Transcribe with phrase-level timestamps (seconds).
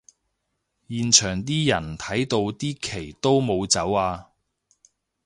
[0.89, 4.31] 現場啲人睇到啲旗都冇走吖